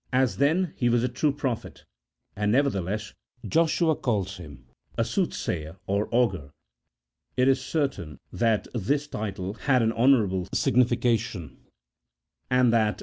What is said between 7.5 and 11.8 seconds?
certain that this title had an honourable signification, and that 52